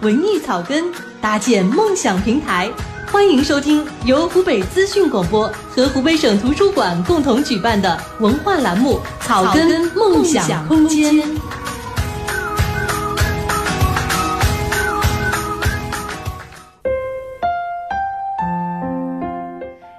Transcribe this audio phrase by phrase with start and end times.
[0.00, 0.84] 文艺草根，
[1.20, 2.68] 搭建梦想平台。
[3.12, 11.14] 欢迎收听由湖北资讯广播和湖北省图书馆共同举办的文化栏目《草根梦想空间》。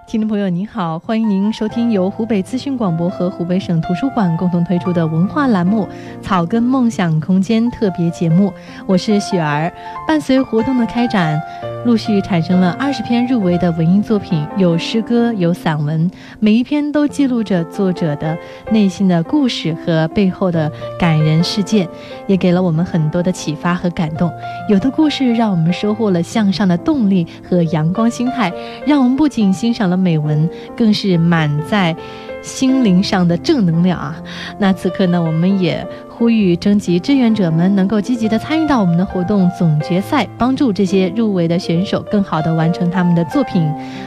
[0.09, 5.87] 听众朋友您好，欢迎您收听由湖北资讯广播和湖北省图书馆共同推出的文化栏目
[6.23, 8.51] 《草根梦想空间》特别节目，
[8.87, 9.71] 我是雪儿。
[10.07, 11.39] 伴随活动的开展。
[11.85, 18.37] 陆续产生了二十篇入围的文艺作品，有诗歌，有散文，每一篇都记录着作者的
[18.69, 20.69] 内心的故事和背后的
[20.99, 21.87] 感人事件，
[22.27, 24.29] 也给了我们很多的启发和感动。
[24.67, 28.51] 有的故事让我们收获了向上的动力和阳光心态，
[28.85, 31.95] 让我们不仅欣赏了美文，更是满载
[32.41, 34.15] 心灵上的正能量啊！
[34.57, 35.85] 那此刻呢，我们也。
[36.19, 43.65] 呼吁征集志愿者们能够积极的参与到我们的活动总决赛，帮助这些入围的选手更好的完成他们的作品，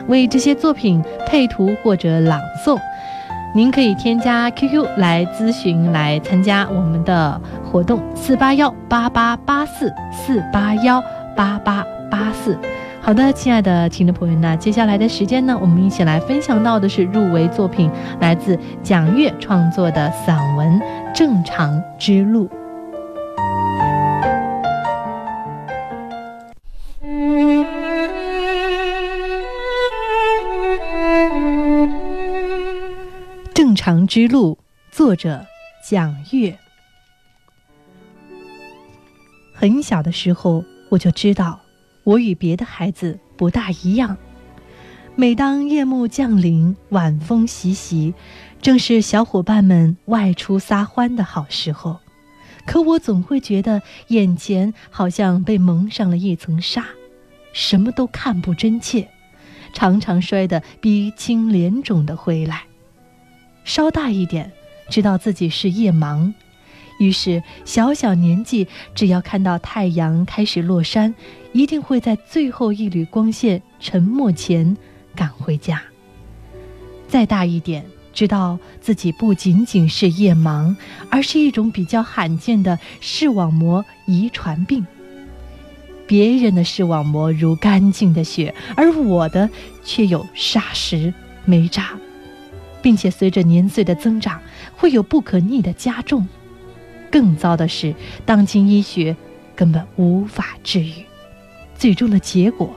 [0.09, 2.79] 为这些作品配图或者朗诵。
[3.55, 11.03] 您可以添加 QQ 来咨询来参加我们的活动：四八幺八八八四四八幺
[11.35, 12.59] 八八八四。
[13.05, 20.79] 好的，亲爱的听众朋友，那接下来的时间呢，我们一起来分享到的是入围作品，来自蒋月创作的散文
[21.13, 22.49] 《正常之路》。
[33.53, 34.55] 《正常之路》，
[34.97, 35.45] 作者
[35.85, 36.57] 蒋月。
[39.53, 41.62] 很小的时候，我就知道。
[42.05, 44.17] 我与别的孩子不大一样。
[45.15, 48.15] 每当夜幕降临，晚风习习，
[48.63, 52.01] 正是小伙伴们外出撒欢的好时候。
[52.65, 56.87] 可我总会觉得眼前好像被蒙上了一层纱，
[57.53, 59.09] 什么都看不真切，
[59.73, 62.63] 常常摔得鼻青脸肿的回来。
[63.65, 64.51] 稍大一点，
[64.89, 66.33] 知道自己是夜盲。
[66.99, 71.13] 于是，小小年纪，只要看到太阳开始落山，
[71.53, 74.77] 一定会在最后一缕光线沉没前
[75.15, 75.83] 赶回家。
[77.09, 80.75] 再大一点，知道自己不仅仅是夜盲，
[81.11, 84.87] 而是一种比较罕见的视网膜遗传病。
[86.07, 89.49] 别人的视网膜如干净的雪，而我的
[89.85, 91.13] 却有砂石
[91.45, 91.91] 煤渣，
[92.83, 94.41] 并且随着年岁的增长，
[94.77, 96.27] 会有不可逆的加重。
[97.11, 99.15] 更糟的是，当今医学
[99.55, 100.93] 根本无法治愈，
[101.83, 102.71] 最终的结果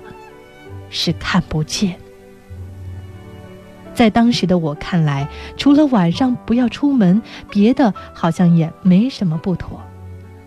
[0.90, 1.96] 是看不见。
[3.94, 7.22] 在当时的我看来，除了晚上不要出门，
[7.52, 9.80] 别的好像也没什么不妥。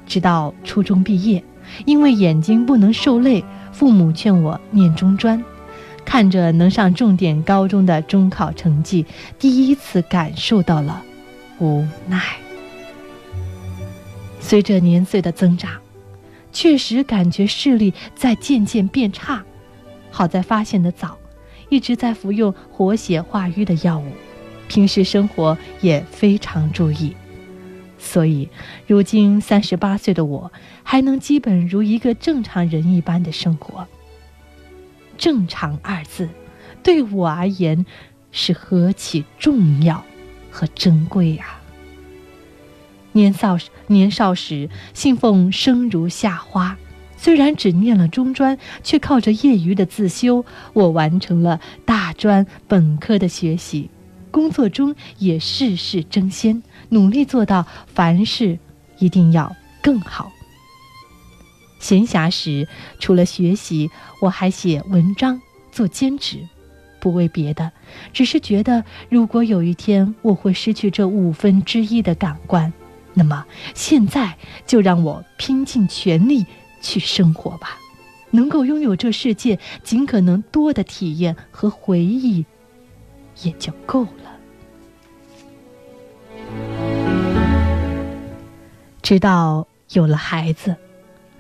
[0.09, 1.45] 直到初中毕业，
[1.85, 5.41] 因为眼睛不能受累，父母劝我念中专，
[6.05, 9.07] 看着能上重点高中的中考成绩，
[9.39, 11.01] 第一次感受到了
[11.61, 12.21] 无奈。
[14.41, 15.71] 随着年岁的增长，
[16.53, 19.45] 确实感觉视力在渐渐变差。
[20.11, 21.19] 好在发现的早，
[21.69, 24.11] 一直在服用活血化瘀的药物，
[24.69, 27.15] 平时生活也非常注意。
[27.99, 28.49] 所以，
[28.87, 30.51] 如今三十八岁的我，
[30.83, 33.87] 还能基本如一个正常人一般的生活。
[35.17, 36.29] 正常二字，
[36.83, 37.85] 对我而言，
[38.31, 40.05] 是何其重要
[40.51, 41.58] 和珍贵呀！
[43.19, 43.59] 年少
[43.89, 46.79] 年少时信奉生如夏花，
[47.17, 53.91] 虽然只念了中专，却靠着业余的自修，我完成了大专本科的学习。
[54.31, 58.57] 工作中也事事争先，努力做到凡事
[59.01, 60.31] 一定要更好。
[61.81, 62.69] 闲暇时
[63.01, 63.91] 除了学习，
[64.23, 65.41] 我还写文章、
[65.73, 66.39] 做兼职，
[67.01, 67.73] 不为别的，
[68.13, 72.73] 只是觉得如果有一天我会失去这五分之一的感官。
[73.19, 76.47] 那么现在就让我拼尽全力
[76.81, 77.77] 去生活吧，
[78.31, 82.47] 能够拥有这世界尽可能多的体验和回忆，
[83.43, 84.39] 也就够了。
[89.03, 90.77] 直到有了孩子，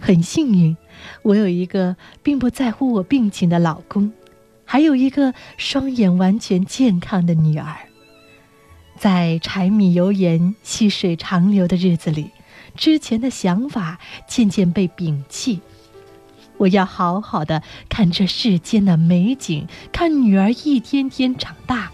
[0.00, 0.76] 很幸运，
[1.22, 4.12] 我有一个并不在乎我病情的老公，
[4.64, 7.88] 还有一个双眼完全健康的女儿。
[8.98, 12.32] 在柴米油盐、细水长流的日子里，
[12.74, 15.60] 之前的想法渐渐被摒弃。
[16.56, 21.92] 我要好好的看这世间的美景，看女儿一天天长大，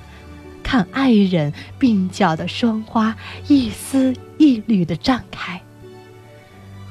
[0.63, 3.15] 看爱人鬓角的霜花
[3.49, 5.61] 一丝一缕的绽开。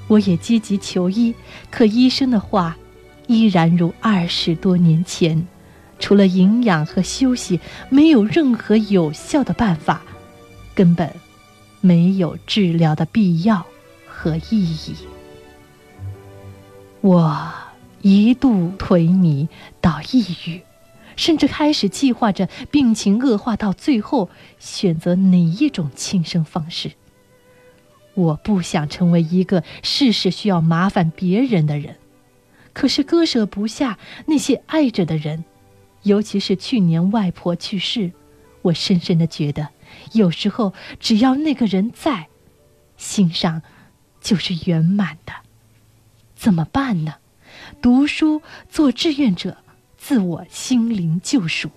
[0.08, 1.34] 我也积极求医，
[1.72, 2.78] 可医生的话
[3.26, 5.48] 依然如二十多年前，
[6.04, 10.02] 除了营养和休息，没有任何有效的办法，
[10.76, 11.10] 根本
[11.80, 13.66] 没有治疗的必要
[14.06, 14.98] 和意义。
[17.00, 17.50] 我
[18.02, 19.48] 一度颓靡
[19.80, 20.62] 到抑郁。
[21.16, 26.92] 甚至开始计划着病情恶化到最后选择哪一种轻生方式。
[28.16, 31.96] 我不想成为一个事事需要麻烦别人的人，
[32.74, 35.46] 可是割舍不下那些爱着的人，
[36.04, 38.12] 尤其是去年外婆去世，
[38.62, 39.70] 我深深的觉得，
[40.14, 42.28] 有时候只要那个人在，
[42.98, 43.62] 心上
[44.22, 45.34] 就是圆满的。
[46.36, 47.16] 怎么办呢？
[47.82, 49.58] 读书，做志愿者。
[49.96, 51.70] 自我心灵救赎。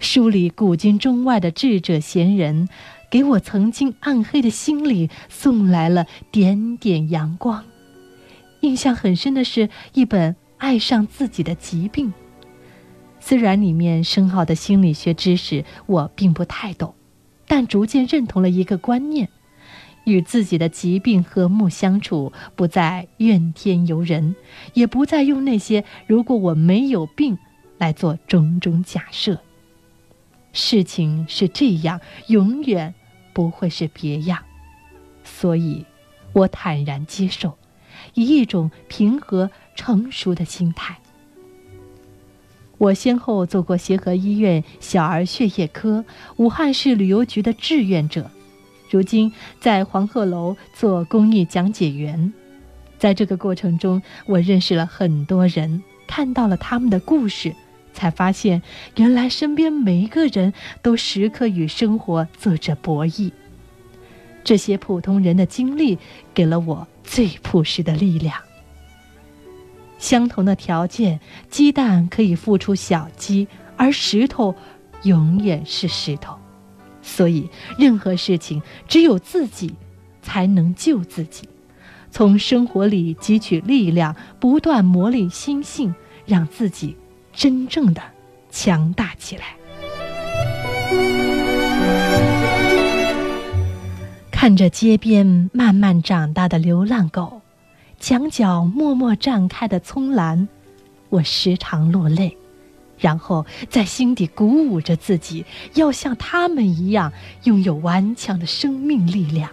[0.00, 2.68] 书里古今中外的智者贤人，
[3.08, 7.64] 给我曾经暗黑的心里送来了点点阳光。
[8.62, 12.08] 印象很深的是一本《爱上自己的疾病》，
[13.28, 16.94] 虽然里面深奥的心理学知识我并不太懂，
[17.46, 19.28] 但逐渐认同了一个观念。
[20.04, 24.34] 与自己的疾病和睦相处，不再怨天尤人，
[24.72, 27.36] 也不再用那些“如果我没有病”
[27.76, 29.38] 来做种种假设。
[30.54, 32.94] 事情是这样，永远
[33.34, 34.38] 不会是别样，
[35.22, 35.84] 所以，
[36.32, 37.58] 我坦然接受，
[38.14, 41.00] 以一种平和成熟的心态。
[42.78, 46.04] 我先后做过协和医院小儿血液科、
[46.36, 48.30] 武汉市旅游局的志愿者。
[48.88, 52.32] 如今在黄鹤楼做公益讲解员，
[52.98, 57.54] 在这个过程中，我认识了很多人，看到了他们的故事，
[57.92, 58.62] 才发现
[58.96, 63.30] 原来身边每一个人都时刻与生活做着博弈。
[64.44, 65.98] 这些普通人的经历，
[66.32, 68.47] 给了我最朴实的力量。
[69.98, 74.54] 相同的条件，鸡蛋可以孵出小鸡，而石头
[75.02, 76.36] 永远是石头。
[77.02, 77.48] 所以，
[77.78, 79.74] 任何事情只有自己
[80.22, 81.48] 才能救自己，
[82.10, 85.94] 从生活里汲取力量，不断磨砺心性，
[86.26, 86.96] 让自己
[87.32, 88.02] 真正的
[88.50, 89.56] 强大起来。
[94.30, 97.40] 看着街边慢慢长大的流浪狗，
[98.00, 100.48] 墙角默默绽开的葱兰，
[101.08, 102.36] 我时常落泪。
[102.98, 107.12] 然后在心底鼓舞着自己，要像他们一样
[107.44, 109.50] 拥有顽强的生命力量，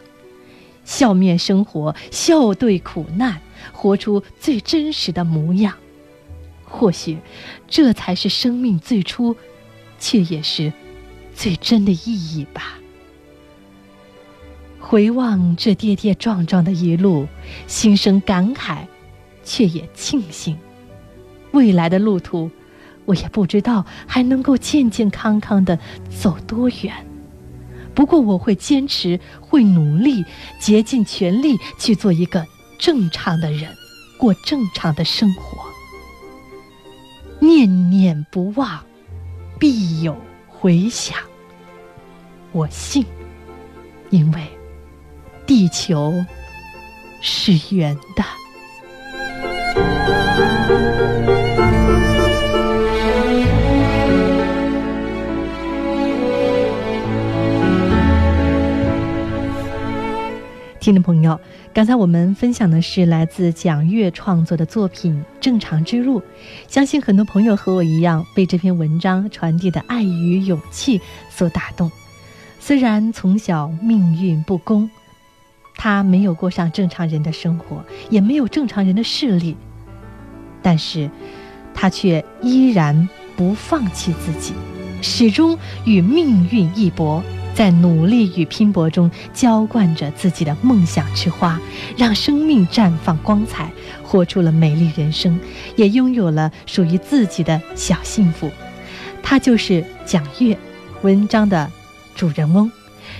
[0.84, 5.76] 笑面生活，笑对苦难，活出最真实的模样。
[6.64, 7.20] 或许，
[7.68, 9.36] 这才是生命最初，
[10.00, 10.74] 却也是
[11.36, 12.80] 最真的意义吧。
[14.88, 17.28] 回望这跌跌撞撞的一路，
[17.66, 18.86] 心生感慨，
[19.44, 20.56] 却也庆幸，
[21.54, 22.52] 未来的路途。
[23.06, 25.80] 我也不知道还能够健健康康的
[26.16, 26.94] 走多远，
[27.96, 30.24] 不过我会坚持，会努力，
[30.60, 32.46] 竭尽全力去做一个
[32.78, 33.68] 正常的人，
[34.20, 35.66] 过正常的生活。
[37.40, 38.86] 念念不忘，
[39.58, 40.16] 必有
[40.48, 41.18] 回响。
[42.52, 43.04] 我信，
[44.12, 44.48] 因为
[45.46, 46.26] 地球
[47.22, 48.24] 是圆的。
[60.80, 61.40] 听众朋友，
[61.74, 66.20] 刚才我们分享的是来自蒋月创作的作品《正常之路》，
[66.68, 71.92] 相信很多朋友和我一样被这篇文章传递的爱与勇气所打动。
[72.60, 74.90] 虽然从小命运不公，
[75.76, 79.56] 他没有过上正常人的生活，也没有正常人的视力，
[80.62, 81.10] 但是，
[81.74, 84.54] 他却依然不放弃自己，
[85.02, 87.24] 始终与命运一搏。
[87.54, 91.58] 在努力与拼搏中浇灌着自己的梦想之花，
[91.96, 93.72] 让生命绽放光彩，
[94.04, 95.40] 活出了美丽人生，
[95.78, 98.52] 也拥有了属于自己的小幸福。
[99.24, 100.58] 他就是蒋越，
[101.02, 101.72] 文章的
[102.14, 102.70] 主人翁。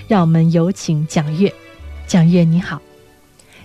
[0.06, 1.50] 让我们有请蒋越。
[2.06, 2.80] 蒋月，你好。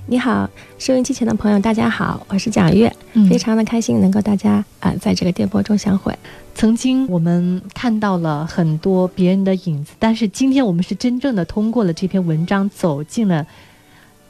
[0.07, 2.91] 你好，收音机前的朋友，大家好，我是蒋越，
[3.29, 6.17] 非常的开心能够大家啊在这个电波中相会。
[6.55, 13.45] 曾经我们看到了很多别人的影子，但是今天我们是真正的通过了这篇文章走进了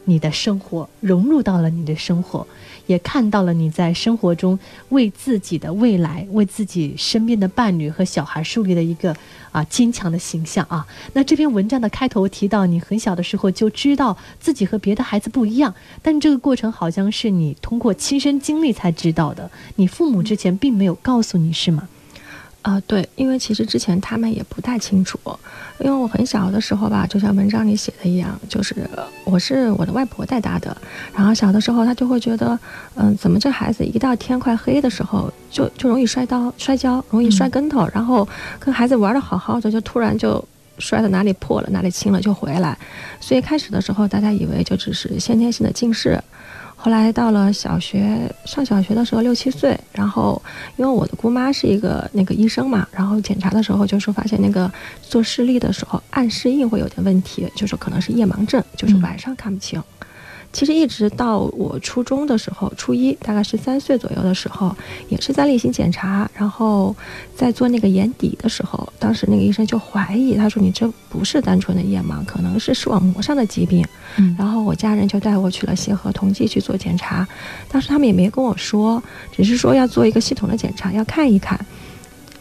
[0.06, 2.46] 你的生活，融入到了你的生活，
[2.88, 4.58] 也看到了你在生活中
[4.90, 9.16] 为自己的未来、为自己身边的伴侣和小孩树立的一个
[9.52, 10.86] 啊坚强的形象啊。
[11.14, 21.88] 那这篇文章的开头提到，你很小的时候就知道自己和别的孩子不一样，但这个过程好像是你通过亲身经历才知道的，你父母之前并没有告诉你是吗？
[22.62, 25.20] 啊，对，因为其实之前他们也不太清楚，
[25.80, 28.88] 因为我很小的时候吧，就像文章里写的一样，就是
[29.24, 30.76] 我是我的外婆带大的，
[31.16, 32.58] 然后小的时候他就会觉得，
[32.94, 38.28] 嗯，怎么这孩子一到天快黑的时候就就容易摔倒、摔跤，容易摔跟头，然后
[38.60, 40.44] 跟孩子玩的好好的，就突然就
[40.78, 42.78] 摔到哪里破了，哪里青了就回来，
[43.20, 46.22] 所以开始的时候大家以为就只是先天性的近视。
[46.84, 50.42] 后来到了小学，上小学的时候六七岁，然后
[50.78, 54.70] 因为我的姑妈是一个那个医生嘛，然后检查的时候就说发现那个
[55.00, 59.80] 做视力的时候暗适应会有点问题，就是可能是夜盲症，就是晚上看不清。
[60.54, 64.76] 其实一直到我初中的时候，初一大概十三岁左右的时候，
[65.08, 66.96] 也是在例行检查，然后
[67.36, 73.86] 在做那个眼底的时候，当时那个医生就怀疑，他说你这不是单纯的夜盲，可能是视网膜上的疾病。
[74.18, 77.28] 嗯，然后我家人就带我去了协和同济去做检查，
[77.70, 81.60] 当时他们也没跟我说，只是说要做一个系统的检查，要看一看。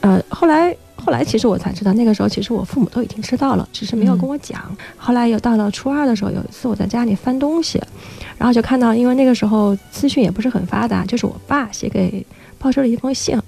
[0.00, 0.76] 呃，后来。
[1.00, 4.60] 后来其实我才知道，那个时候其实我父母都已经知道了，只是没有跟我讲。
[4.96, 7.82] 后来又到了初二的时候，有一次我在家里翻东西，
[8.38, 12.24] 然后就看到，因为那个时候资讯也不是很发达，就是我爸写给
[12.58, 13.40] 报社的一封信，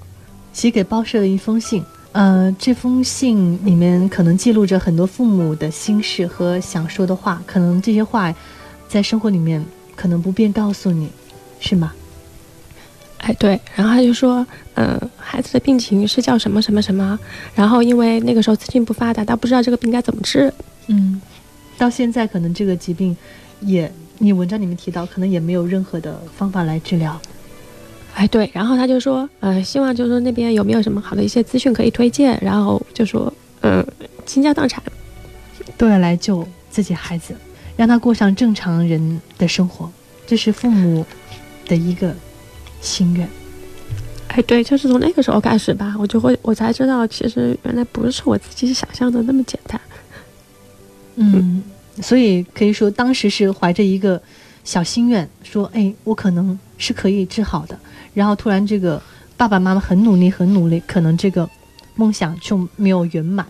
[0.52, 1.84] 写给报社的一封信。
[2.12, 8.34] 呃，这封信里面可能记录着很多父母的心事和想说的话，可能这些话
[8.86, 9.64] 在生活里面
[9.96, 11.08] 可能不便告诉你，
[11.58, 11.92] 是吗？
[13.22, 17.16] 哎，对，然后他就说，嗯，孩子的病情是叫什么什么什么，
[17.54, 20.52] 然后因为那个时候资讯不发达，他不知道这个病该怎么治，
[20.88, 21.22] 嗯，
[21.78, 23.16] 到现在可能这个疾病，
[23.60, 27.16] 也你文章里面提到，可能也没有任何的方法来治疗。
[28.16, 33.86] 哎，对，然后他就说，呃，希望就是说那边有没有什么好的一些资讯可以推荐，然后就说，嗯，
[34.26, 34.82] 倾家荡产
[35.78, 37.36] 都要来救自己孩子，
[37.76, 39.88] 让他过上正常人的生活，
[40.26, 41.06] 这是父母
[41.68, 42.12] 的一个。
[42.82, 43.26] 心愿，
[44.28, 49.80] 哎，对，就是从那个时候开始吧，我就会，我才知道，其实原来不是我自己想象的那么简单。
[51.14, 51.62] 嗯，
[52.02, 54.20] 所以可以说，当时是怀着一个
[54.64, 57.78] 小心愿，说，哎，我可能是可以治好的。
[58.14, 59.00] 然后突然，这个
[59.36, 61.48] 爸爸妈妈很努力，很努力，可能这个
[61.94, 63.46] 梦想就没有圆满。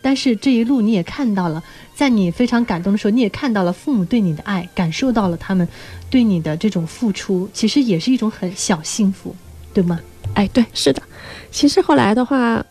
[0.00, 1.62] 但是这一路你也看到了，
[1.94, 5.68] 在你非常感动的时候，你也看到了父母对你的爱，感受到了他们
[6.12, 9.34] 对你的这种付出，其实也是一种很小幸福，
[9.72, 9.98] 对吗？
[10.34, 11.02] 哎，对，是的。
[11.50, 12.62] 其实后来的话，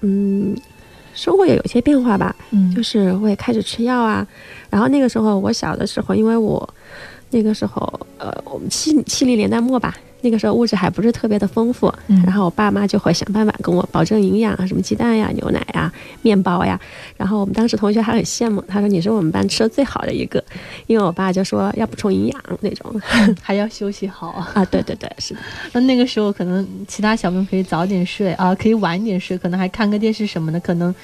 [0.00, 0.56] 嗯，
[1.14, 2.34] 生活也有些变化吧。
[2.50, 4.26] 嗯，就是我也开始吃药啊。
[4.68, 6.68] 然后那个时候我小的时候，因为我
[7.30, 7.80] 那个时候，
[8.18, 9.94] 呃，我们七七零年代末吧。
[10.20, 11.92] 那个时候物质还不是特别的丰富，
[12.24, 16.78] 然后我爸妈就会想办法跟我保证营养啊，什么鸡蛋呀、牛奶呀、面包呀。
[17.16, 20.42] 然后我们当时同学还很羡慕，他说你是我们班吃的最好的一个，
[20.86, 23.00] 因为我爸就说要补充营养那种，
[23.40, 24.64] 还要休息好啊。
[24.64, 25.40] 对对对，是的。
[25.72, 30.94] 那那个时候可能其他小朋友可以早点睡啊，可以晚点睡，可能还看个电视什么的，可能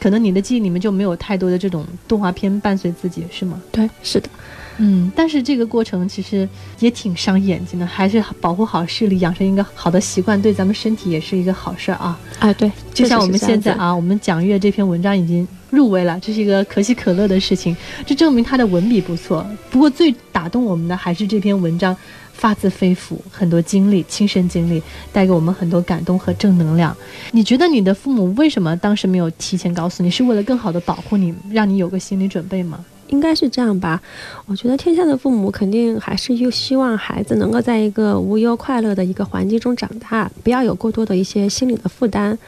[0.00, 3.60] 可能你的记忆里面就没有太多的这种动画片伴随自己，是吗？
[3.70, 4.28] 对，是的。
[4.78, 12.18] 嗯，但是这个过程其实也挺伤眼睛的，还是保护好视力，养成一个好的习惯，对咱们身体也是一个好事儿啊！
[12.38, 19.44] 啊，对，就像我们现在啊，我们蒋月这篇文章已经入围了，这是一个可喜可乐的事情，这证明他的文笔不错。
[19.70, 21.96] 不过最打动我们的还是这篇文章
[22.32, 24.80] 发自肺腑，很多经历，亲身经历，
[25.12, 26.96] 带给我们很多感动和正能量。
[27.32, 30.10] 你觉得你的父母为什么当时没有提前告诉你？
[30.10, 32.84] 是为了更好的保护你，让你有个心理准备吗？
[33.08, 34.00] 应该是这样吧，
[34.46, 42.38] 我觉得天下的父母肯定还是又希望孩子能够在一个无忧快乐的一个环境中长大，不要有过多的一些心理的负担。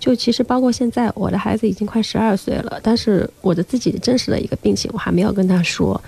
[0.00, 6.00] 就其实包括现在，我的孩子已经快十二岁了，但是我的自己真实的一个病情，我还没有跟他说，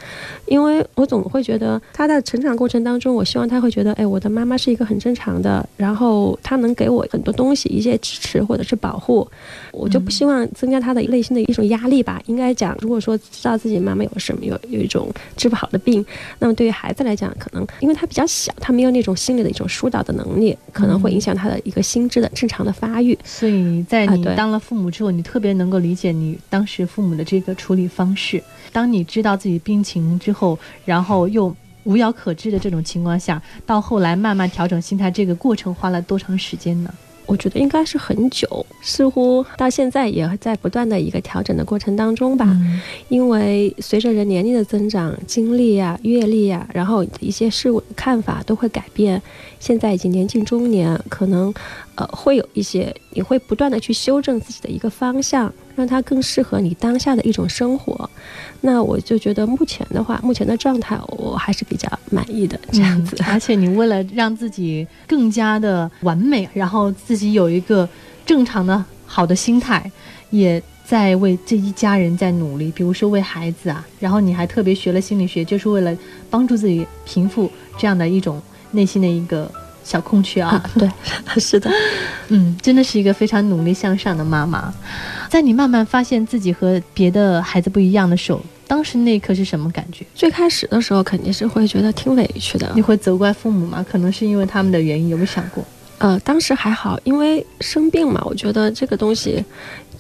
[0.47, 9.27] 因为我总会觉得他在成长过程当中，我希望他会觉得，哎，我的妈妈是一个很正常的，然后他能给我很多东西，一些支持或者是保护，
[9.73, 12.23] 我就不希望增加他的内心的一种压力吧。
[12.27, 16.05] 应该讲，如果说知道自己妈妈有什么有有一种治不好的病，
[16.39, 23.83] 那么对于孩子来讲，可能因为他比较小，他没有那种心理的一种疏导的能力，可能会影响他的一个心智的正常的发育，所以。
[23.89, 28.43] 在你当了父母之后，你特别能够理解你当时父母的这个处理方式。
[28.73, 31.55] 当你知道自己病情之后，然后又
[31.85, 36.95] 无药可治的这种情况下，到后来慢慢调整心态，这个过程花了多长时间呢？
[37.31, 42.45] 我觉得应该是很久，似乎到现在也在不断的一个调整的过程当中吧。
[42.51, 49.23] 嗯因为随着人年龄的增长，经历呀、阅历呀，然后一些事物的看法都会改变。
[49.61, 51.55] 现在已经年近中年，可能
[51.95, 58.09] 呃会有一些，你会不断的去修正自己的一个方向，让它更适合你当下的一种生活。
[58.61, 63.17] 那我就觉得目前的话，目前的状态我还是比较满意的这样子。
[63.27, 67.89] 而且你为了让自己更加的完美，然后自己有一个
[68.27, 69.91] 正常的好的心态，
[70.31, 72.71] 也在为这一家人在努力。
[72.75, 75.97] 比如说为孩子啊，然后你还特别学了心理学，就是为了
[76.29, 78.41] 帮助自己平复这样的一种
[78.73, 79.51] 内心的一个
[79.85, 80.51] 小空缺啊。
[80.51, 80.91] 啊， 对，
[81.41, 81.71] 是的。
[82.29, 84.73] 嗯，真的是一个非常努力向上的妈妈。
[85.29, 90.05] 在你慢慢发现自己和别的孩子不一样的时候，当时那一刻是什么感觉？
[90.15, 93.85] 最开始的时候肯定是会觉得挺委屈的你，会责怪父母吗？
[93.89, 95.65] 可能是因为他们的原因，有没有想过？
[95.99, 99.45] 呃，当时还好，因为生病嘛，我觉得这个东西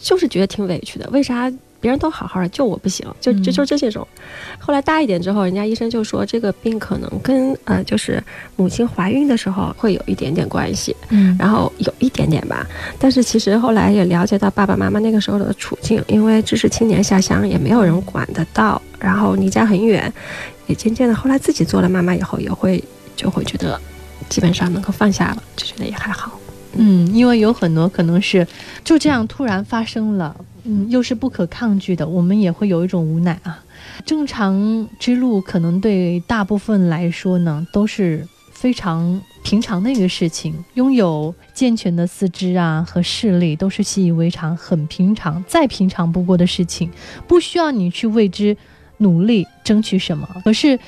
[0.00, 1.08] 就是觉得挺委屈的。
[1.10, 3.06] 为啥别人都好好的，就我不行？
[3.20, 4.06] 就就就这种。
[4.58, 8.22] 后来大一点之后，人家医生就说这个病可能跟呃，就是
[8.56, 12.66] 母亲怀孕的时候会有一点点关系，嗯然后有一点点吧。
[12.98, 20.12] 但是其实后来也了解到爸爸妈妈那个时候的处境，因为知识青年下乡，也没有人管得到，然后离家很远，
[20.66, 22.82] 也渐渐的后来自己做了妈妈以后，也会
[23.16, 23.80] 就会觉得
[24.28, 26.38] 基本上能够放下了，就觉得也还好。
[26.74, 28.46] 嗯，因为有很多可能是
[28.84, 30.36] 就这样突然发生了，
[30.70, 33.64] 嗯，又是不可抗拒的，我们也会有一种无奈啊。
[34.06, 40.54] 正常之路可能对大部分来说呢，都是非常平常的一个事情。
[40.74, 46.88] 拥有健全的四肢啊和视力，都是习以为常、很平常、再平常不过的事情，
[47.26, 48.56] 不需要你去为之
[48.98, 50.28] 努力争取什么。
[50.44, 50.78] 可是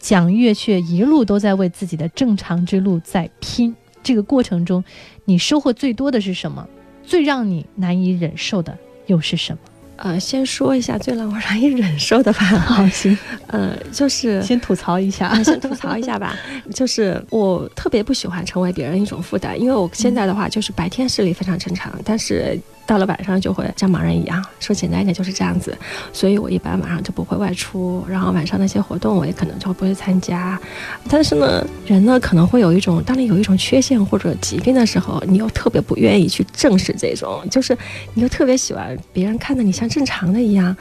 [0.00, 3.72] 蒋月却一路都在为自己的正常之路在拼。
[4.02, 4.82] 这个过程中，
[5.26, 6.66] 你收获最多的是什么？
[7.04, 8.76] 最让你难以忍受的
[9.08, 9.58] 又是什么？
[10.00, 12.38] 呃，先说一下最让我难以忍受的吧。
[12.44, 15.42] 好，行， 呃，就是先吐槽一下啊，。
[15.42, 16.36] 先吐槽一下吧，
[16.72, 22.56] 就是我特别不喜欢成为别人一种负担，因为我现在的话就是白天视力非常正常，但是
[22.88, 25.76] 到了晚上就会像盲人一样，说简单一点就是这样子，
[26.10, 30.58] 所以我一般晚上就不会外出，然后晚上那些活动我也可能就不会参加。
[31.06, 37.76] 但是呢，人呢可能会有一种，当你有一种缺陷或者疾病的时候，你又特别不愿意去正视这种，就是
[38.14, 40.74] 你又特别喜欢别人看着你像正常的一样，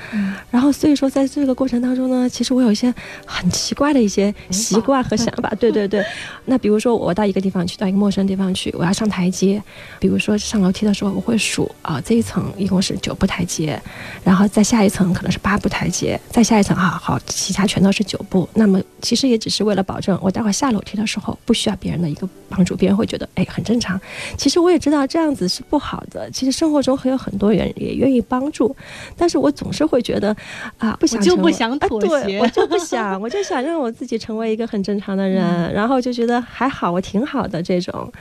[0.50, 2.94] 然后所以说在这个过程当中呢，其实我有一些
[3.26, 5.52] 很奇怪的一些习惯和想法。
[5.60, 6.02] 对对对，
[6.46, 9.62] 那比如说我到一个地方去，到一个陌生地方去，我要上台阶，
[10.00, 13.80] 比如说上楼梯的时候，我会数啊，这一层一共是九步台阶，
[14.24, 18.48] 然后再下一层可能是八步台阶，再下一层啊好，其他全都是九步。
[18.54, 24.00] 那么其实也只是为了保证我待会儿下楼梯的时候不需要别人的一个帮助，别人会觉得哎很正常。
[24.38, 28.76] 其实我也知道这样子是不好的，其实生活中还有很多人也愿意帮助，
[29.16, 30.36] 但是我总是会觉得
[30.78, 38.12] 啊不想我就不想妥啊对协我就不想，我就想让我自己成为一个很正常的人，嗯然后就觉得还好，我挺好的这种。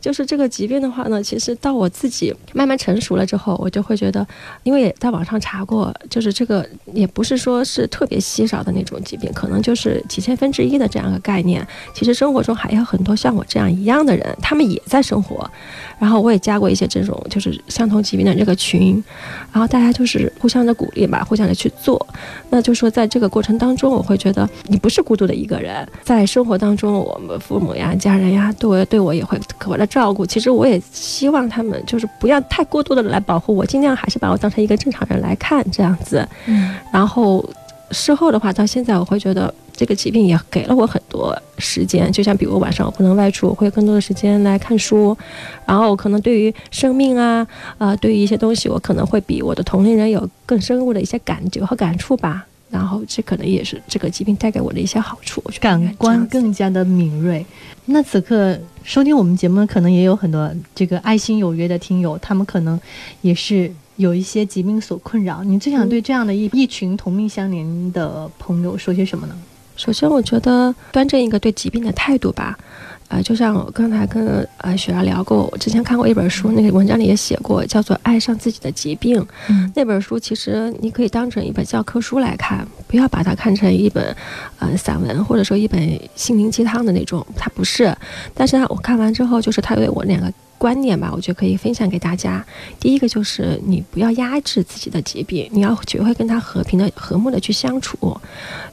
[0.00, 4.26] 就是这个疾病的话呢，其实到我自己慢慢成熟了之后，我就会觉得，
[4.62, 11.66] 因为也在网上查过，就是这个也不是说是特别稀少的那种疾病，可能就是几千分之一的这样一个概念。
[11.92, 15.48] 其实生活中还有很多像我这样一样的人，他们也在生活。
[15.98, 19.02] 然后我也加过一些这种就是相同疾病的这个群，
[19.52, 22.06] 然后大家就是互相的鼓励吧，互相的去做。
[22.50, 30.24] 那就说在这个过程当中，我会觉得你不是孤独的一个人，在生活当中，我们父母呀、家人呀，对我对我也会格外的照顾。
[30.24, 36.26] 其实我也希望他们就是不要太过度的来保护我，尽量还是把我当成一个正常人来看这样子。
[36.46, 37.44] 嗯然后
[37.90, 45.16] 事后的话，到现在我会觉得这个疾病也给了我很多时间，就像比如晚上我不能外出，我会有更多的时间来看书，
[45.64, 47.46] 然后可能对于生命啊，
[47.78, 52.46] 呃，对于一些东西，我可能会比我的同龄人有更深入的一些感觉和感触吧。
[52.70, 57.44] 然后这可能也是这个疾病带给我的一些好处，感官更加的敏锐。
[57.86, 62.78] 那此刻收听我们节目，可能也有很多这个爱心有约的听友，他们可能
[63.22, 65.42] 也是有一些疾病所困扰。
[65.42, 69.34] 你最想对这样的一一群同命相连的朋友说些什么呢？
[69.76, 72.58] 首先，我觉得端正一个对疾病的态度吧。
[73.08, 79.20] 呃，就像我刚才跟呃雪儿聊过，我之前看过一本书，那个文章里也写过，叫做《爱上自己的疾病》。
[79.48, 84.14] 嗯那本书其实你可以当成一本教科书来看，不要把它看成一本
[84.58, 87.96] 呃散文或者说一本心灵鸡汤的那种，它不是。
[88.34, 92.44] 但是呢，我看完之后，就是它对我两个观念吧，我觉得可以分享给大家。
[92.80, 97.96] 第一个就是你不要压制自己的疾病，你要学会跟他和平的、和睦的去相处。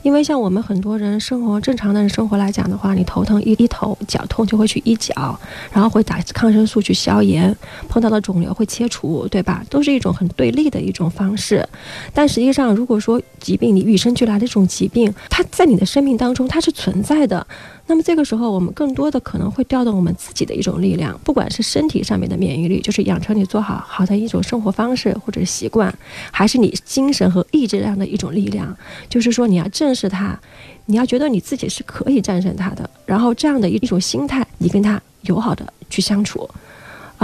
[0.01, 5.39] 因为像我们很多人生活正常的人生活来讲的话，你头疼一一头，脚痛就会去医脚，
[5.71, 7.55] 然后会打抗生素去消炎，
[7.87, 9.63] 碰到的肿瘤会切除，对吧？
[9.69, 11.67] 都是一种很对立的一种方式。
[12.13, 17.45] 但实际上，如果说疾病你与生俱来的这种疾病，它在你的生命当中它是存在的。
[17.87, 25.93] 那么这个时候，我们更多的可能会调动我们自己的一种力量，不管是身体上面的免疫力，就是养成你做好好的一种生活方式或者是习惯，
[26.31, 28.75] 还是你精神和意志上的一种力量，
[29.07, 30.39] 就是说你要正视它，
[30.85, 36.49] 你要觉得你自己是可以战胜它的，然后这样的一种心态，你跟它友好的去相处。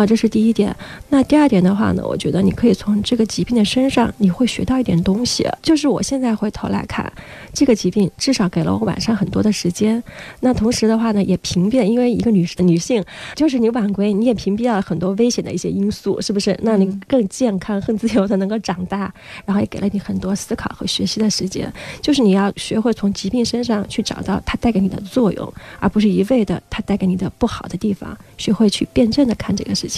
[0.02, 0.76] 啊，这是第一点。
[1.10, 5.48] 那第二点的话呢，我觉得你可以从这个疾病的身上，你会学到一点东西。
[5.62, 7.12] 就是我现在回头来看，
[7.54, 10.02] 这个疾病至少给了我晚上很多的时间。
[10.40, 13.04] 那同时的话呢，也屏蔽，因为一个女女性，
[13.36, 16.58] 就是你晚归，你也屏蔽了很多危险的一些因素，是不是？
[16.64, 19.14] 那你更健康、更自由的能够长大，
[19.46, 21.72] 然后也给了你很多思考和学习的时间。
[22.02, 28.18] 就是你要学会从疾病身上去找到它带给你的作用，而不是一味的它带给你的不好的地方。
[28.38, 29.91] 学会去辩证的看这个事情，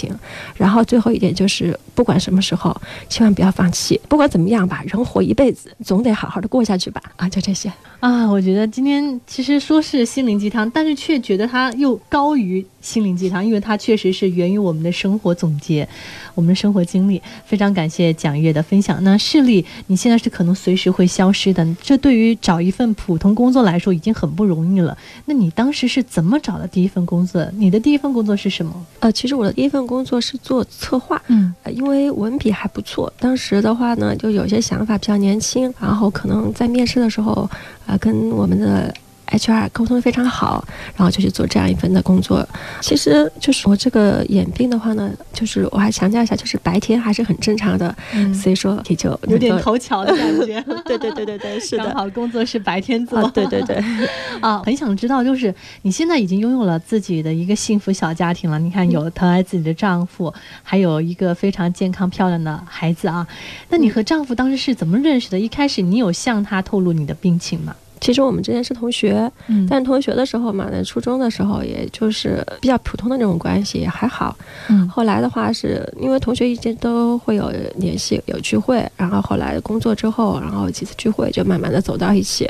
[0.56, 2.74] 然后最后一点就是，不管什么时候，
[3.08, 4.00] 千万不要放弃。
[4.08, 7.00] 不管怎么样吧，人活一辈子，总得好好的过下去吧。
[7.16, 8.30] 啊，就这些啊。
[8.30, 12.64] 我觉得今天其实说是心灵鸡汤，但是却觉得它又高于。
[12.84, 15.88] 心灵鸡汤，因为它确实是源于我们的生活总结，
[16.34, 17.22] 我们的生活经历。
[17.46, 19.02] 非常感谢蒋月的分享。
[19.02, 24.94] 那视力你现在是可能随时会消失的，这对于找一份普通工作来说已经很不容易了。
[25.24, 27.42] 那你当时是怎么找的第一份工作？
[27.54, 28.86] 你的第一份工作是什么？
[29.00, 33.10] 呃，其实我的第一份工作是做策划，嗯，因为文笔还不错。
[33.18, 37.48] 当时的话呢，就有些想法，比较年轻，然后可能在面试的时候，
[37.86, 38.92] 啊，跟我们的。
[39.36, 40.64] HR 沟通的非常好，
[40.96, 42.46] 然后就去做这样一份的工作。
[42.80, 47.94] 其实就是我这个眼病的话呢，就是我还强调一下，就是白天还是很正常的，
[48.34, 50.60] 所以说也就有点头巧的感觉。
[50.86, 51.84] 对对对对对，是的。
[51.84, 53.22] 刚好工作是白天做。
[53.30, 53.82] 对对对。
[54.40, 58.58] 啊，很想知道，就是你现在已经拥有了自己的一个幸福小家庭了。
[58.58, 63.26] 你看，有疼爱自己的丈夫，还有一个非常健康漂亮的孩子啊。
[63.68, 65.38] 那你和丈夫当时是怎么认识的？
[65.38, 67.74] 一开始你有向他透露你的病情吗？
[68.04, 69.32] 其实我们之前是同学，
[69.66, 74.36] 但同学的时候嘛，那初中的时候也就是比较普通的那种关系，也还好。
[74.68, 82.46] 嗯，后来的话是因为同学一直都会有联系，有聚会，然后后来工作之后，然后几次聚会就慢慢的走到一起。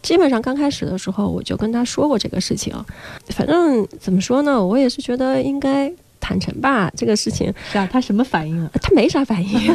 [0.00, 2.74] 基本上刚开始的时候，我就跟他说过这个事情，
[3.28, 5.92] 反正怎么说呢，我也是觉得应该。
[6.24, 8.70] 坦诚吧，这个事情是啊，他什么反应啊？
[8.80, 9.50] 他没啥反应，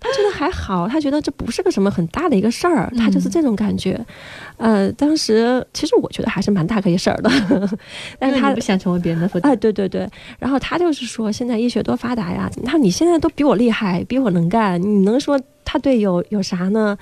[0.00, 3.98] 他觉得还好，他觉得这不是个什么很大的一个事儿，他就是这种感觉。
[4.56, 7.30] 呃，当时其实我觉得还是蛮大个一事儿的，
[8.18, 9.52] 但是他不想成为别人的负担。
[9.52, 15.40] 哎，对对对，然后他就是说，现在医学多发达呀，他你现在都比我厉害，比我能干，你能说
[15.72, 16.96] 他对有有啥呢？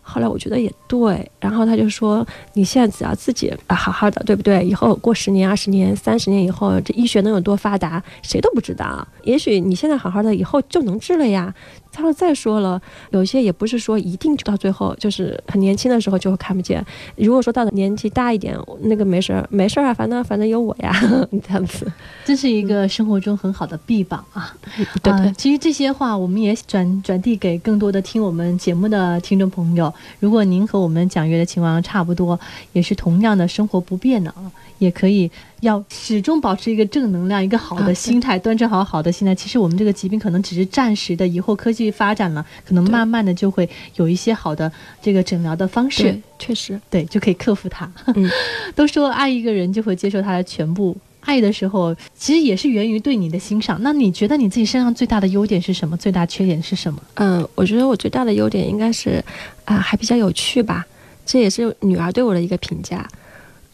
[0.00, 4.64] 后来我觉得也对，然后他就说：“你现在只要自己啊好好的，对不对？
[4.64, 9.06] 以后过十年、二十年、三十年以后，这医学能有多发达，谁都不知道。
[9.24, 11.54] 也许你现在好好的，以后就能治了呀。”
[11.94, 12.80] 他说：“再说了，
[13.10, 16.84] 有些也不是说一定到最后就是很年轻的时候就会看不见。
[17.16, 20.92] 如果说到了年纪大一点，那个没事儿，没事儿啊，反正反正有我呀，
[21.46, 21.90] 这样子。
[22.24, 24.54] 这是一个生活中很好的臂膀啊。
[25.02, 29.92] 对对，其实这些话我们也转转递给更多的听我们节目的听众朋友。
[30.18, 32.38] 如果您和我们蒋月的情况差不多，
[32.72, 35.30] 也是同样的生活不便的啊。”也可以
[35.64, 39.34] 要始终保持一个正能量，一个好的心态，端正好好的心态。
[39.34, 44.70] 其实我们这个疾病可能只是暂时的，以后科技发展了，可能慢慢的就会有一些好的
[45.02, 46.16] 这个诊疗的方式。
[46.38, 47.90] 确实，对，就可以克服它。
[48.76, 53.78] 都说爱一个人就会接受他的全部，爱的时候其实也是源于对你的欣赏。
[53.82, 55.96] 那你觉得你自己身上最大的优点是什么？
[55.96, 57.00] 最大缺点是什么？
[57.14, 59.24] 嗯，我觉得我最大的优点应该是
[59.64, 60.84] 啊，还比较有趣吧。
[61.24, 63.08] 这也是女儿对我的一个评价。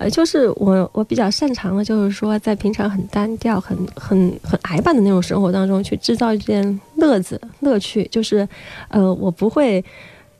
[0.00, 8.08] 呃，就是我我比较擅长的，就是说在平常很单调、很很很矮板的那种生活当中，去制造一件乐子、乐趣。
[8.10, 8.48] 就是，
[8.88, 9.84] 呃，我不会，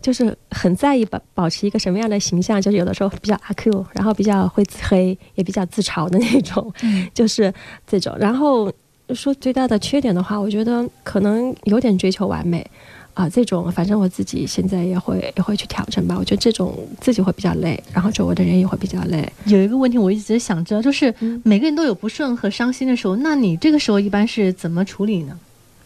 [0.01, 6.73] 就是很在意保保持一个什么样的形象，就是有的时候比较阿 Q，然后比较会自黑，也比较自嘲的那种，
[7.13, 7.53] 就是
[7.87, 8.17] 这种。
[8.19, 8.73] 然后
[9.13, 12.67] 说最大的缺点的话，我觉得可能有点追求完美。
[13.15, 16.17] 啊，这种反正我自己现在也会也会去调整吧。
[16.19, 19.31] 我觉得这种自己会比较累，然后周围的人也会比较累。
[19.47, 25.39] 有一个问题我一直想知道，就是每个人都有不顺和伤心的时候，那你这个时候一般是怎么处理呢？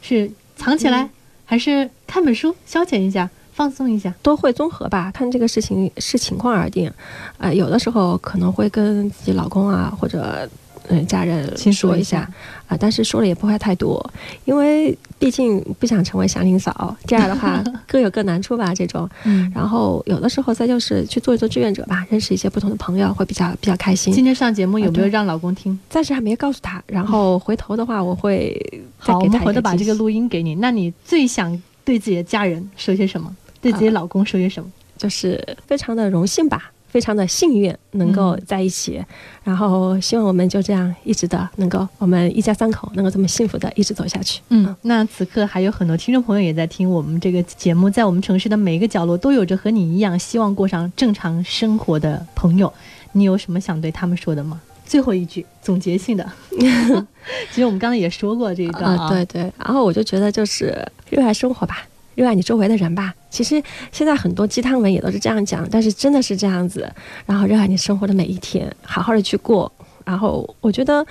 [0.03, 1.09] 是藏起来，
[1.45, 4.15] 还是看本书消遣一下，放松一下？
[4.23, 6.93] 都会综合吧，看这个事情视情况而定。
[7.39, 10.49] 呃，有的时候可能会跟自己老公啊或者。
[10.89, 12.29] 嗯家人说一下
[12.67, 14.05] 啊，但是说了也不会太多，
[14.45, 19.09] 因为毕竟不想成为祥林嫂，这样的话 各有各难处吧，这种。
[19.25, 24.13] 嗯，然后有的时候再就是去做一做志愿者吧，认识一些不同的朋友，会比较比较开心。
[24.13, 25.79] 今天上节目有没有让老公听？
[25.89, 28.55] 暂时还没告诉他，然后回头的话我会
[29.01, 30.55] 再好，我们回头把这个录音给你。
[30.55, 33.35] 那你最想对自己的家人说些什么？
[33.61, 34.71] 对自己老公说些什么？
[34.97, 39.05] 就是非常的荣幸吧，非常的幸运能够在一起，
[39.43, 44.41] 然后希望我们就这样一直的能够，我们一家三口能够这么幸福的一直走下去。
[44.51, 52.73] 嗯，那此刻还有很多听众朋友也在听我们这个节目，在我们城市的每一个角落都有着和你一样希望过上正常生活的朋友，
[53.11, 54.61] 你有什么想对他们说的吗？
[54.87, 56.25] 最后一句总结性的，
[57.51, 63.15] 其实我们刚才也说过这一段啊，对对，然后我就觉得就是热爱生活吧，热爱你周围的人吧。
[63.31, 66.91] 其实现在很多鸡汤文也都是这样讲，但是真的是这样子。
[67.27, 69.71] 然后热爱你生活的每一天，好好的去过。
[70.05, 71.05] 然后我觉得，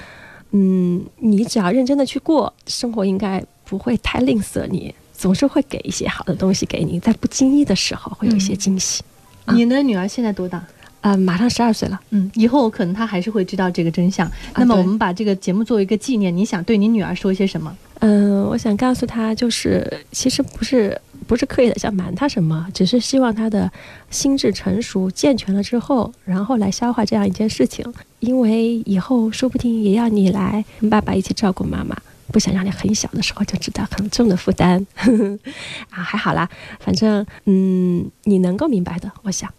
[0.51, 9.03] 嗯，你只要认真的去过，生活应该不会太吝啬你，总是会给一些好的东西给你，在不经意的时候会有一些惊喜。
[9.45, 10.63] 啊你的女儿现在多大？
[11.01, 11.99] 呃，马上十二岁了。
[12.11, 14.31] 嗯，以后可能她还是会知道这个真相。
[14.55, 17.75] 那么我们把这个节目作为一个纪念，你想对你女儿说些什么？
[18.05, 23.71] 嗯，我想告诉他，就是其实不是不是刻意的想瞒他什么，只是希望他的
[24.09, 27.85] 心智成熟健全了之后，然后来消化这样一件事情。
[28.19, 31.95] 因为以后说不定也要你来跟爸爸一起照顾妈妈，
[32.27, 34.85] 不想让你很小的时候就知道很重的负担。
[35.89, 36.49] 啊，还好啦，
[36.81, 39.49] 反正嗯，你能够明白的，我想。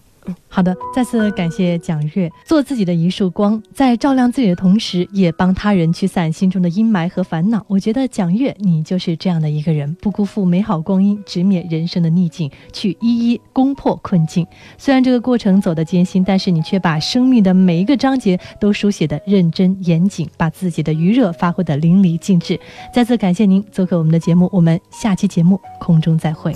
[0.49, 7.65] 好的，再次感谢蒋月，做自己的一束光，在照亮自己的同时，也帮他人驱散心中的阴霾和烦恼。
[7.69, 14.47] 我觉得蒋月，你就是这样的一个人，不辜负美好光阴，直面人生的逆境，去一一攻破困境。
[14.79, 22.59] 虽然这个过程走得艰辛，但是你却把生命的每一个章节都书写得认真严谨，把自己的余热发挥得淋漓尽致。
[22.93, 26.55] 再次感谢您做客我们的节目，我们下期节目空中再会。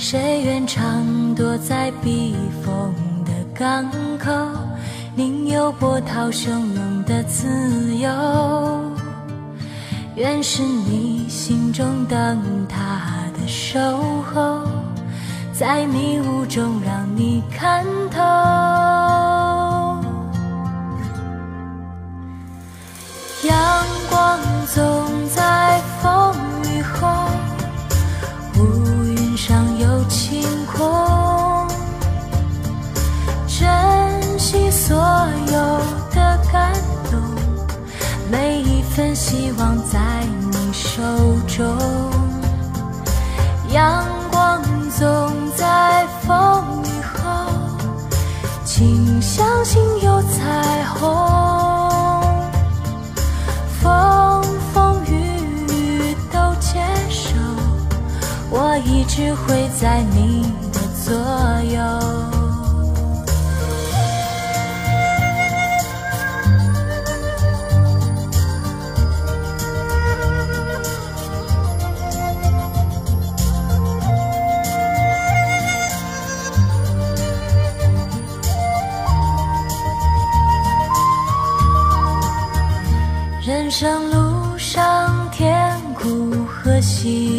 [0.00, 4.30] 谁愿常躲在避风的港口，
[5.16, 8.08] 宁有波涛汹涌的自由。
[10.14, 13.80] 愿是你心中灯塔的守
[14.22, 14.62] 候，
[15.52, 18.22] 在迷雾中让你看透。
[23.42, 24.38] 阳光
[24.72, 25.07] 总
[29.48, 31.66] 上有晴空。
[33.46, 34.94] 珍惜所
[35.46, 35.80] 有
[36.14, 36.70] 的感
[37.10, 37.18] 动。
[38.30, 39.98] 每一份希望在
[40.50, 41.00] 你手
[41.46, 41.64] 中，
[43.70, 47.50] 阳光总在风雨后，
[48.66, 51.57] 请相信有彩虹。
[58.50, 61.14] 我一直会在你的左
[61.72, 62.38] 右。
[83.48, 87.37] 人生路上甜苦和喜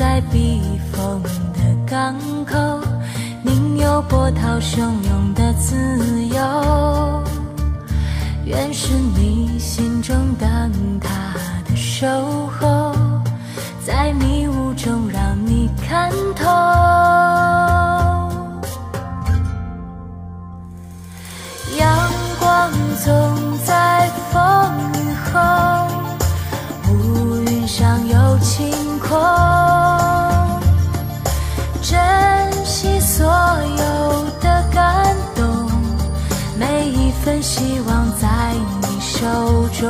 [0.00, 2.56] 在避风的港口，
[3.42, 5.76] 宁有波涛汹涌的自
[6.28, 7.22] 由。
[8.46, 11.34] 愿是你心中灯塔
[11.68, 12.06] 的守
[39.80, 39.88] 中。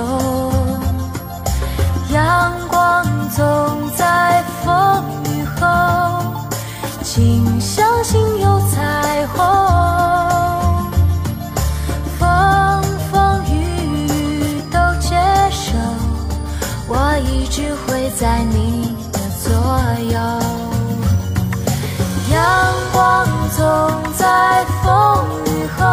[2.13, 5.67] 阳光总在风雨后，
[7.03, 9.37] 请相信有彩虹。
[12.19, 13.53] 风风雨
[14.07, 15.17] 雨都接
[15.51, 15.77] 受，
[16.87, 19.51] 我一直会在你的左
[20.13, 20.19] 右。
[22.33, 22.39] 阳
[22.93, 23.27] 光
[23.57, 23.67] 总
[24.17, 25.85] 在风雨后，